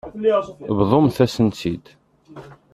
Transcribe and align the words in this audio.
Bḍumt-as-t-id. 0.77 1.85